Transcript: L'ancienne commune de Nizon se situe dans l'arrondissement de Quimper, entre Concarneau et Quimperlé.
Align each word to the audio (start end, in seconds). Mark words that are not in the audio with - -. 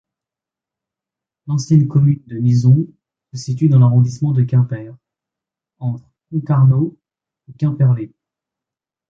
L'ancienne 1.45 1.87
commune 1.87 2.23
de 2.25 2.37
Nizon 2.39 2.87
se 3.31 3.37
situe 3.37 3.69
dans 3.69 3.77
l'arrondissement 3.77 4.31
de 4.31 4.41
Quimper, 4.41 4.97
entre 5.77 6.09
Concarneau 6.31 6.97
et 7.47 7.53
Quimperlé. 7.53 8.11